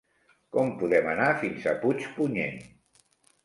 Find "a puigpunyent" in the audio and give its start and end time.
1.73-2.61